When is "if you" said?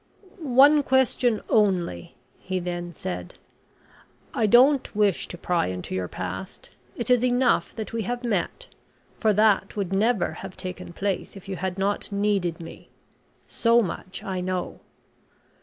11.37-11.57